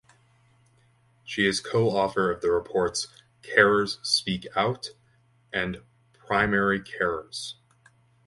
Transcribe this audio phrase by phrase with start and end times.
[1.23, 3.07] She is co-author of the reports
[3.43, 4.95] "Carers Speak Out"
[5.53, 7.53] and "Primary Carers".